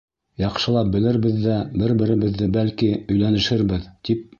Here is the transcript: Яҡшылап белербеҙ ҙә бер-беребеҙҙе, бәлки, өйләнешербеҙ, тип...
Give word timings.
Яҡшылап 0.43 0.89
белербеҙ 0.95 1.37
ҙә 1.45 1.59
бер-беребеҙҙе, 1.83 2.51
бәлки, 2.59 2.95
өйләнешербеҙ, 3.07 3.91
тип... 4.07 4.27